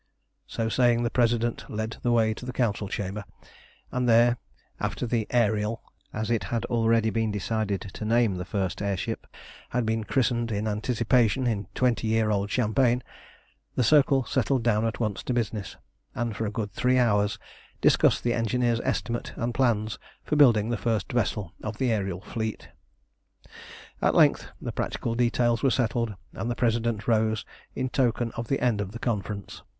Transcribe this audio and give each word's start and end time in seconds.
So 0.47 0.67
saying 0.67 1.03
the 1.03 1.11
President 1.11 1.69
led 1.69 1.97
the 2.01 2.11
way 2.11 2.33
to 2.33 2.43
the 2.43 2.51
Council 2.51 2.87
chamber, 2.87 3.23
and 3.91 4.09
there, 4.09 4.37
after 4.79 5.05
the 5.05 5.27
Ariel 5.29 5.83
as 6.11 6.31
it 6.31 6.45
had 6.45 6.65
already 6.65 7.11
been 7.11 7.31
decided 7.31 7.81
to 7.81 8.03
name 8.03 8.33
the 8.33 8.43
first 8.43 8.81
air 8.81 8.97
ship 8.97 9.27
had 9.69 9.85
been 9.85 10.03
christened 10.03 10.51
in 10.51 10.67
anticipation 10.67 11.45
in 11.45 11.67
twenty 11.75 12.07
year 12.07 12.31
old 12.31 12.49
champagne, 12.49 13.03
the 13.75 13.83
Circle 13.83 14.25
settled 14.25 14.63
down 14.63 14.87
at 14.87 14.99
once 14.99 15.21
to 15.21 15.35
business, 15.35 15.77
and 16.15 16.35
for 16.35 16.47
a 16.47 16.51
good 16.51 16.71
three 16.73 16.97
hours 16.97 17.37
discussed 17.79 18.23
the 18.23 18.33
engineer's 18.33 18.81
estimate 18.83 19.33
and 19.35 19.53
plans 19.53 19.99
for 20.23 20.35
building 20.35 20.69
the 20.69 20.77
first 20.81 21.11
vessel 21.11 21.53
of 21.61 21.77
the 21.77 21.89
aërial 21.91 22.23
fleet. 22.23 22.69
At 24.01 24.15
length 24.15 24.45
all 24.45 24.53
the 24.63 24.71
practical 24.71 25.13
details 25.13 25.61
were 25.61 25.69
settled, 25.69 26.15
and 26.33 26.49
the 26.49 26.55
President 26.55 27.07
rose 27.07 27.45
in 27.75 27.87
token 27.89 28.31
of 28.31 28.47
the 28.47 28.59
end 28.61 28.81
of 28.81 28.93
the 28.93 28.97
conference. 28.97 29.61